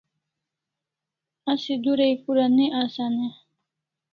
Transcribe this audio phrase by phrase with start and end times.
[1.51, 3.29] Asi durai kura ne asan e?